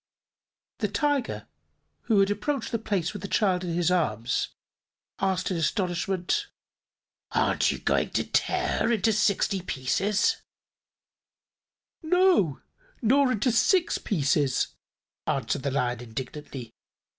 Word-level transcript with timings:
The 0.79 0.87
Tiger, 0.87 1.47
who 2.05 2.21
had 2.21 2.31
approached 2.31 2.71
the 2.71 2.79
place 2.79 3.13
with 3.13 3.21
the 3.21 3.27
child 3.27 3.63
in 3.63 3.77
its 3.79 3.91
arms, 3.91 4.47
asked 5.19 5.51
in 5.51 5.57
astonishment: 5.57 6.47
"Aren't 7.33 7.71
you 7.71 7.77
going 7.77 8.09
to 8.13 8.23
tear 8.23 8.79
her 8.79 8.91
into 8.91 9.13
sixty 9.13 9.61
pieces?" 9.61 10.37
"No, 12.01 12.61
nor 13.03 13.31
into 13.33 13.51
six 13.51 13.99
pieces," 13.99 14.69
answered 15.27 15.61
the 15.61 15.69
Lion 15.69 15.99
indignantly. 16.01 16.73